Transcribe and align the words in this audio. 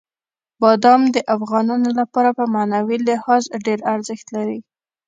بادام 0.61 1.01
د 1.15 1.17
افغانانو 1.35 1.89
لپاره 1.99 2.29
په 2.37 2.43
معنوي 2.53 2.97
لحاظ 3.07 3.43
ډېر 3.65 3.79
ارزښت 3.93 4.27
لري. 4.35 4.59